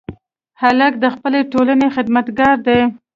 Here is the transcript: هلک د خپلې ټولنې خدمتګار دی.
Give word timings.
هلک 0.61 0.93
د 1.03 1.05
خپلې 1.15 1.39
ټولنې 1.51 1.87
خدمتګار 1.95 2.55
دی. 2.67 2.79